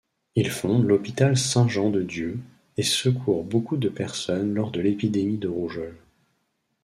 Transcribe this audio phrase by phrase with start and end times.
[0.33, 2.39] Il fonde l'hôpital Saint-Jean-de-Dieu,
[2.75, 5.95] et secourt beaucoup de personnes lors de l'épidémie de rougeole.